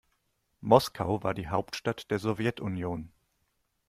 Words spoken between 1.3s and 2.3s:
die Hauptstadt der